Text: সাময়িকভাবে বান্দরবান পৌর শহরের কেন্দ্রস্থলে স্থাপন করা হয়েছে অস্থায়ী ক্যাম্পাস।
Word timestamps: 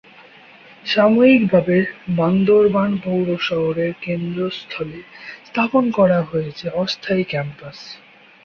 সাময়িকভাবে 0.85 1.77
বান্দরবান 2.15 2.91
পৌর 3.03 3.27
শহরের 3.41 3.91
কেন্দ্রস্থলে 4.01 4.99
স্থাপন 5.45 5.83
করা 5.91 6.19
হয়েছে 6.23 6.65
অস্থায়ী 6.75 7.23
ক্যাম্পাস। 7.23 7.77